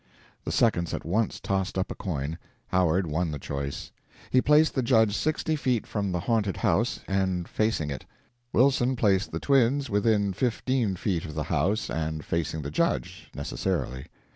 The 0.45 0.51
seconds 0.51 0.95
at 0.95 1.05
once 1.05 1.39
tossed 1.39 1.77
up 1.77 1.91
a 1.91 1.95
coin; 1.95 2.39
Howard 2.69 3.05
won 3.05 3.29
the 3.29 3.37
choice. 3.37 3.91
He 4.31 4.41
placed 4.41 4.73
the 4.73 4.81
judge 4.81 5.15
sixty 5.15 5.55
feet 5.55 5.85
from 5.85 6.11
the 6.11 6.21
haunted 6.21 6.57
house 6.57 7.01
and 7.07 7.47
facing 7.47 7.91
it; 7.91 8.05
Wilson 8.51 8.95
placed 8.95 9.31
the 9.31 9.39
twins 9.39 9.91
within 9.91 10.33
fifteen 10.33 10.95
feet 10.95 11.25
of 11.25 11.35
the 11.35 11.43
house 11.43 11.87
and 11.87 12.25
facing 12.25 12.63
the 12.63 12.71
judge 12.71 13.29
necessarily. 13.35 14.07